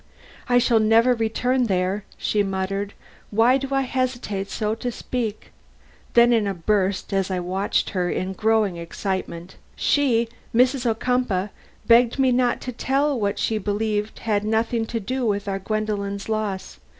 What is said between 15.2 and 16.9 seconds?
with our Gwendolen's loss.